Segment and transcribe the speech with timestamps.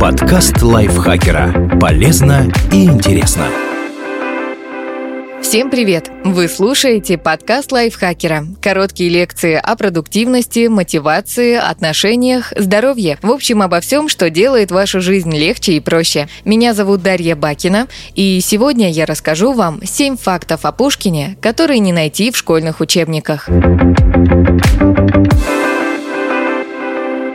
[0.00, 1.76] Подкаст лайфхакера.
[1.80, 3.48] Полезно и интересно.
[5.42, 6.08] Всем привет!
[6.24, 8.46] Вы слушаете подкаст лайфхакера.
[8.62, 13.18] Короткие лекции о продуктивности, мотивации, отношениях, здоровье.
[13.22, 16.28] В общем, обо всем, что делает вашу жизнь легче и проще.
[16.44, 21.92] Меня зовут Дарья Бакина, и сегодня я расскажу вам 7 фактов о Пушкине, которые не
[21.92, 23.48] найти в школьных учебниках.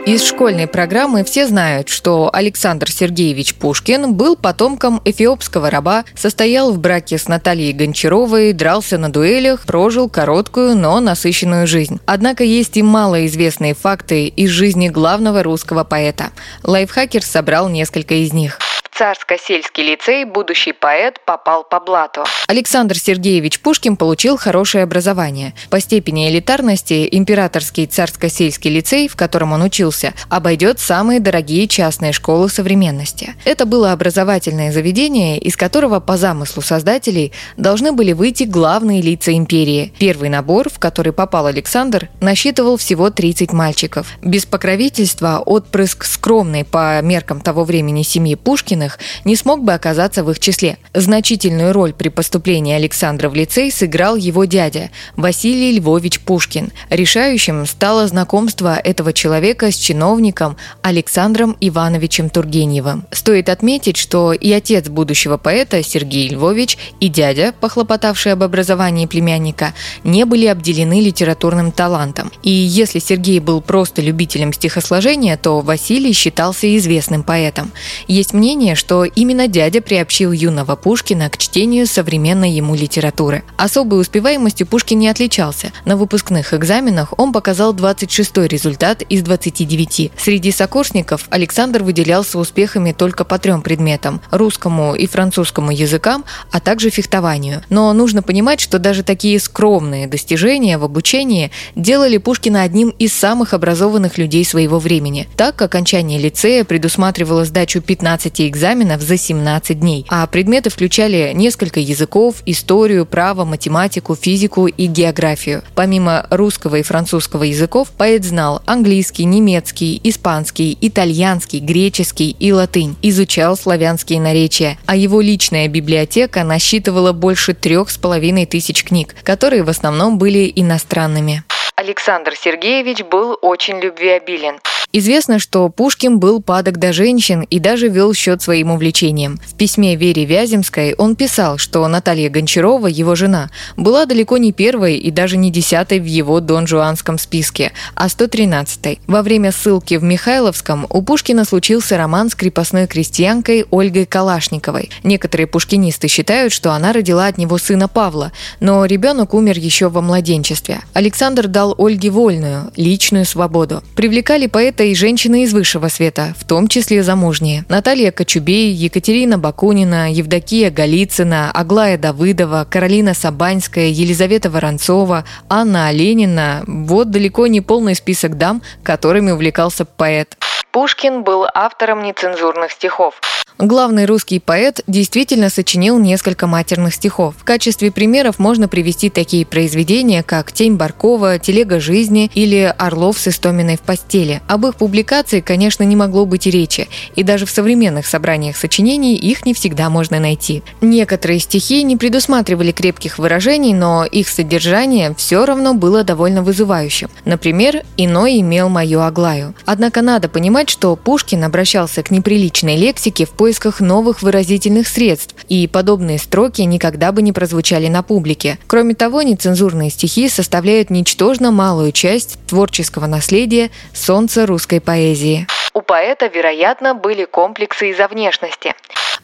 [0.06, 6.78] Из школьной программы все знают, что Александр Сергеевич Пушкин был потомком эфиопского раба, состоял в
[6.78, 12.00] браке с Натальей Гончаровой, дрался на дуэлях, прожил короткую, но насыщенную жизнь.
[12.04, 16.32] Однако есть и малоизвестные факты из жизни главного русского поэта.
[16.64, 18.58] Лайфхакер собрал несколько из них.
[18.96, 22.24] Царско-сельский лицей будущий поэт попал по блату.
[22.46, 25.52] Александр Сергеевич Пушкин получил хорошее образование.
[25.68, 32.48] По степени элитарности императорский царско-сельский лицей, в котором он учился, обойдет самые дорогие частные школы
[32.48, 33.34] современности.
[33.44, 39.92] Это было образовательное заведение, из которого по замыслу создателей должны были выйти главные лица империи.
[39.98, 44.06] Первый набор, в который попал Александр, насчитывал всего 30 мальчиков.
[44.22, 50.24] Без покровительства отпрыск скромной по меркам того времени семьи Пушкина военных не смог бы оказаться
[50.24, 50.78] в их числе.
[50.92, 56.72] Значительную роль при поступлении Александра в лицей сыграл его дядя Василий Львович Пушкин.
[56.90, 63.04] Решающим стало знакомство этого человека с чиновником Александром Ивановичем Тургеневым.
[63.10, 69.74] Стоит отметить, что и отец будущего поэта Сергей Львович, и дядя, похлопотавший об образовании племянника,
[70.04, 72.30] не были обделены литературным талантом.
[72.42, 77.72] И если Сергей был просто любителем стихосложения, то Василий считался известным поэтом.
[78.08, 83.44] Есть мнение, что именно дядя приобщил юного Пушкина к чтению современной ему литературы.
[83.56, 85.72] Особой успеваемостью Пушкин не отличался.
[85.84, 90.12] На выпускных экзаменах он показал 26 результат из 29.
[90.16, 96.90] Среди сокурсников Александр выделялся успехами только по трем предметам– русскому и французскому языкам, а также
[96.90, 97.62] фехтованию.
[97.70, 103.54] Но нужно понимать, что даже такие скромные достижения в обучении делали Пушкина одним из самых
[103.54, 105.28] образованных людей своего времени.
[105.36, 111.80] Так, окончание лицея предусматривало сдачу 15 экзаменов экзаменов за 17 дней, а предметы включали несколько
[111.80, 115.62] языков, историю, право, математику, физику и географию.
[115.74, 123.58] Помимо русского и французского языков, поэт знал английский, немецкий, испанский, итальянский, греческий и латынь, изучал
[123.58, 129.68] славянские наречия, а его личная библиотека насчитывала больше трех с половиной тысяч книг, которые в
[129.68, 131.44] основном были иностранными.
[131.76, 134.58] Александр Сергеевич был очень любвеобилен.
[134.96, 139.40] Известно, что Пушкин был падок до женщин и даже вел счет своим увлечениям.
[139.44, 144.96] В письме Вере Вяземской он писал, что Наталья Гончарова, его жена, была далеко не первой
[144.98, 149.00] и даже не десятой в его донжуанском списке, а 113-й.
[149.08, 154.90] Во время ссылки в Михайловском у Пушкина случился роман с крепостной крестьянкой Ольгой Калашниковой.
[155.02, 158.30] Некоторые пушкинисты считают, что она родила от него сына Павла,
[158.60, 160.82] но ребенок умер еще во младенчестве.
[160.92, 163.82] Александр дал Ольге вольную, личную свободу.
[163.96, 167.64] Привлекали поэта и женщины из высшего света, в том числе замужние.
[167.68, 177.10] Наталья Кочубей, Екатерина Бакунина, Евдокия Голицына, Аглая Давыдова, Каролина Сабанская, Елизавета Воронцова, Анна Оленина– вот
[177.10, 180.36] далеко не полный список дам, которыми увлекался поэт.
[180.70, 183.20] Пушкин был автором нецензурных стихов.
[183.58, 187.36] Главный русский поэт действительно сочинил несколько матерных стихов.
[187.38, 193.28] В качестве примеров можно привести такие произведения, как «Тень Баркова», «Телега жизни» или «Орлов с
[193.28, 194.42] Истоминой в постели».
[194.48, 199.14] Об их публикации, конечно, не могло быть и речи, и даже в современных собраниях сочинений
[199.14, 200.64] их не всегда можно найти.
[200.80, 207.08] Некоторые стихи не предусматривали крепких выражений, но их содержание все равно было довольно вызывающим.
[207.24, 209.54] Например, «Иной имел мою Аглаю».
[209.64, 215.68] Однако надо понимать, что Пушкин обращался к неприличной лексике в поисках новых выразительных средств, и
[215.68, 218.56] подобные строки никогда бы не прозвучали на публике.
[218.66, 225.46] Кроме того, нецензурные стихи составляют ничтожно малую часть творческого наследия солнца русской поэзии.
[225.74, 228.74] У поэта, вероятно, были комплексы из-за внешности.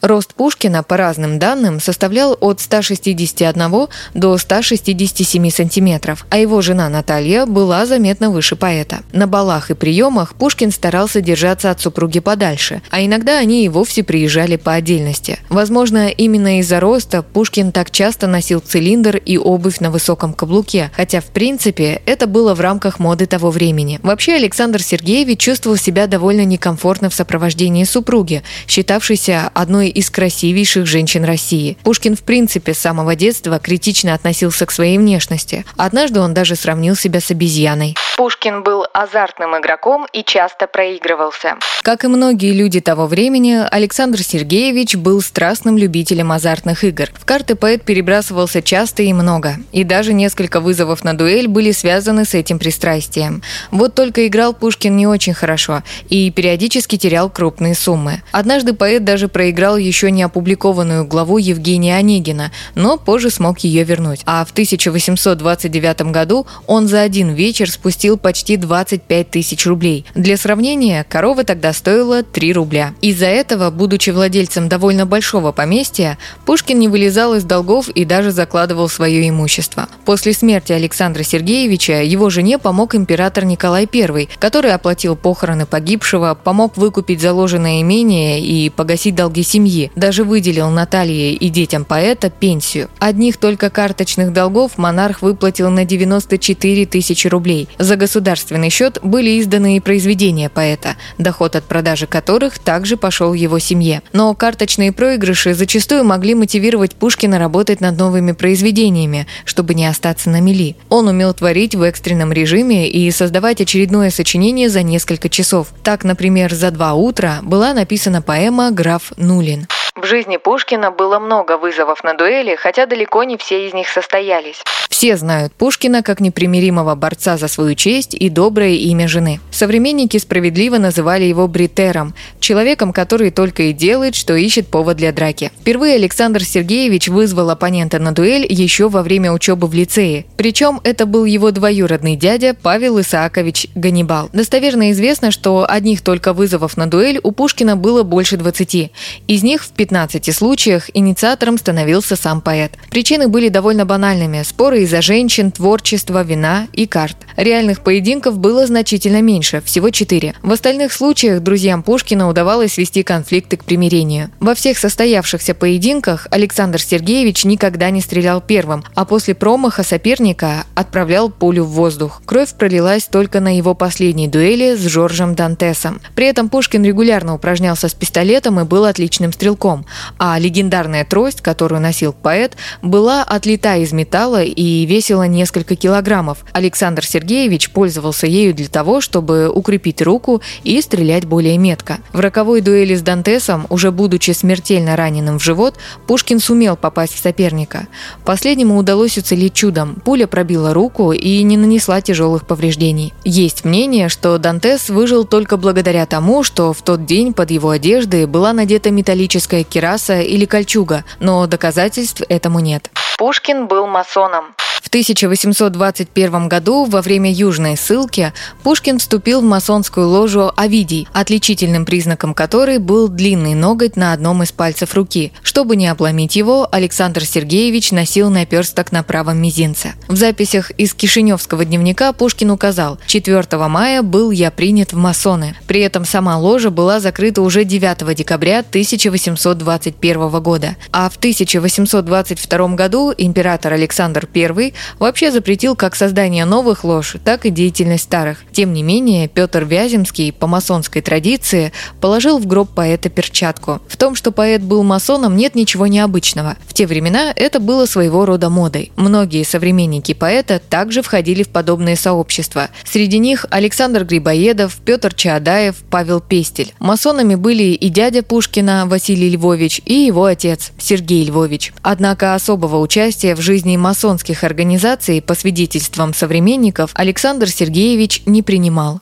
[0.03, 7.45] Рост Пушкина, по разным данным, составлял от 161 до 167 сантиметров, а его жена Наталья
[7.45, 9.01] была заметно выше поэта.
[9.13, 14.03] На балах и приемах Пушкин старался держаться от супруги подальше, а иногда они и вовсе
[14.03, 15.39] приезжали по отдельности.
[15.51, 21.21] Возможно, именно из-за роста Пушкин так часто носил цилиндр и обувь на высоком каблуке, хотя
[21.21, 24.01] в принципе это было в рамках моды того времени.
[24.03, 31.25] Вообще Александр Сергеевич чувствовал себя довольно некомфортно в сопровождении супруги, считавшейся одной из красивейших женщин
[31.25, 31.77] России.
[31.83, 35.65] Пушкин в принципе с самого детства критично относился к своей внешности.
[35.77, 37.95] Однажды он даже сравнил себя с обезьяной.
[38.17, 41.57] Пушкин был азартным игроком и часто проигрывался.
[41.83, 47.07] Как и многие люди того времени, Александр Сергеевич был страстным любителем азартных игр.
[47.15, 49.57] В карты поэт перебрасывался часто и много.
[49.73, 53.43] И даже несколько вызовов на дуэль были связаны с этим пристрастием.
[53.71, 58.23] Вот только играл Пушкин не очень хорошо и периодически терял крупные суммы.
[58.33, 64.21] Однажды поэт даже проиграл еще не опубликованную главу Евгения Онегина, но позже смог ее вернуть.
[64.27, 70.05] А в 1829 году он за один вечер спустил почти 25 тысяч рублей.
[70.15, 72.95] Для сравнения, корова тогда стоила 3 рубля.
[73.01, 78.89] Из-за этого, будучи владельцем довольно большого поместья, Пушкин не вылезал из долгов и даже закладывал
[78.89, 79.89] свое имущество.
[80.05, 86.77] После смерти Александра Сергеевича его жене помог император Николай I, который оплатил похороны погибшего, помог
[86.77, 92.89] выкупить заложенное имение и погасить долги семьи, даже выделил Наталье и детям поэта пенсию.
[92.99, 97.69] Одних только карточных долгов монарх выплатил на 94 тысячи рублей.
[97.79, 103.59] За государственный счет были изданы и произведения поэта, доход от продажи которых также пошел его
[103.59, 104.03] семье.
[104.13, 110.41] Но карточные проигрыши зачастую могли мотивировать Пушкина работать над новыми произведениями, чтобы не остаться на
[110.41, 110.77] мели.
[110.89, 115.69] Он умел творить в экстренном режиме и создавать очередное сочинение за несколько часов.
[115.83, 119.60] Так, например, за два утра была написана поэма «Граф Нулин».
[120.01, 124.63] В жизни Пушкина было много вызовов на дуэли, хотя далеко не все из них состоялись.
[124.89, 129.41] Все знают Пушкина как непримиримого борца за свою честь и доброе имя жены.
[129.51, 135.53] Современники справедливо называли его бритером, человеком, который только и делает, что ищет повод для драки.
[135.61, 140.25] Впервые Александр Сергеевич вызвал оппонента на дуэль еще во время учебы в лицее.
[140.39, 144.31] Причем это был его двоюродный дядя Павел Исаакович Ганнибал.
[144.33, 148.93] Достоверно известно, что одних только вызовов на дуэль у Пушкина было больше 20.
[149.29, 149.90] Из них в 15
[150.33, 152.73] случаях инициатором становился сам поэт.
[152.91, 157.17] Причины были довольно банальными– споры из-за женщин, творчества, вина и карт.
[157.37, 160.35] Реальных поединков было значительно меньше, всего четыре.
[160.43, 164.31] В остальных случаях друзьям Пушкина удавалось свести конфликты к примирению.
[164.41, 171.31] Во всех состоявшихся поединках Александр Сергеевич никогда не стрелял первым, а после промаха соперника отправлял
[171.31, 172.23] пулю в воздух.
[172.27, 176.01] Кровь пролилась только на его последней дуэли с Жоржем Дантесом.
[176.15, 179.70] При этом Пушкин регулярно упражнялся с пистолетом и был отличным стрелком,
[180.19, 186.45] а легендарная трость, которую носил поэт, была отлита из металла и весила несколько килограммов.
[186.53, 191.99] Александр Сергеевич пользовался ею для того, чтобы укрепить руку и стрелять более метко.
[192.13, 195.77] В роковой дуэли с Дантесом, уже будучи смертельно раненым в живот,
[196.07, 197.87] Пушкин сумел попасть в соперника.
[198.25, 199.97] Последнему удалось уцелеть чудом.
[200.05, 203.13] Пуля пробила руку и не нанесла тяжелых повреждений.
[203.25, 208.27] Есть мнение, что Дантес выжил только благодаря тому, что в тот день под его одеждой
[208.27, 212.91] была надета металлическая кераса или кольчуга, но доказательств этому нет.
[213.19, 214.55] Пушкин был масоном.
[214.91, 218.33] В 1821 году во время южной ссылки
[218.65, 224.51] Пушкин вступил в масонскую ложу Овидий, отличительным признаком которой был длинный ноготь на одном из
[224.51, 225.33] пальцев руки.
[225.45, 229.93] Чтобы не обломить его, Александр Сергеевич носил наперсток на правом мизинце.
[230.09, 235.55] В записях из Кишиневского дневника Пушкин указал, 4 мая был я принят в масоны.
[235.69, 240.75] При этом сама ложа была закрыта уже 9 декабря 1821 года.
[240.91, 247.51] А в 1822 году император Александр I вообще запретил как создание новых лож, так и
[247.51, 248.39] деятельность старых.
[248.53, 253.81] Тем не менее, Петр Вяземский по масонской традиции положил в гроб поэта перчатку.
[253.89, 256.57] В том, что поэт был масоном, нет ничего необычного.
[256.67, 258.93] В те времена это было своего рода модой.
[258.97, 262.71] Многие современники поэта также входили в подобные сообщества.
[262.85, 266.73] Среди них Александр Грибоедов, Петр Чаадаев, Павел Пестель.
[266.79, 271.73] Масонами были и дядя Пушкина Василий Львович, и его отец Сергей Львович.
[271.83, 279.01] Однако особого участия в жизни масонских организаций организации, по свидетельствам современников, Александр Сергеевич не принимал.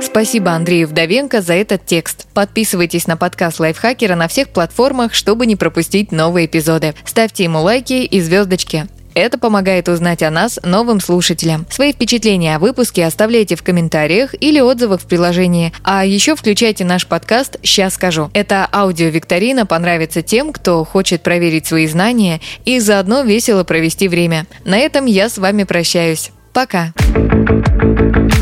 [0.00, 2.26] Спасибо Андрею Вдовенко за этот текст.
[2.32, 6.94] Подписывайтесь на подкаст Лайфхакера на всех платформах, чтобы не пропустить новые эпизоды.
[7.04, 8.86] Ставьте ему лайки и звездочки.
[9.14, 11.66] Это помогает узнать о нас новым слушателям.
[11.70, 15.72] Свои впечатления о выпуске оставляйте в комментариях или отзывах в приложении.
[15.82, 18.30] А еще включайте наш подкаст «Сейчас скажу».
[18.34, 24.46] Это аудиовикторина понравится тем, кто хочет проверить свои знания и заодно весело провести время.
[24.64, 26.30] На этом я с вами прощаюсь.
[26.52, 26.92] Пока.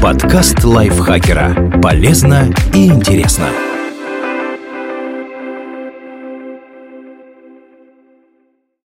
[0.02, 1.80] Подкаст лайфхакера.
[1.82, 3.48] Полезно и интересно.